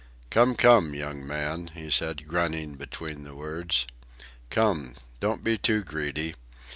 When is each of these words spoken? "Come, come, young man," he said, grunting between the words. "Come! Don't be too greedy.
"Come, 0.31 0.55
come, 0.55 0.95
young 0.95 1.27
man," 1.27 1.69
he 1.75 1.91
said, 1.91 2.27
grunting 2.27 2.73
between 2.73 3.23
the 3.23 3.35
words. 3.35 3.85
"Come! 4.49 4.95
Don't 5.19 5.43
be 5.43 5.59
too 5.59 5.83
greedy. 5.83 6.33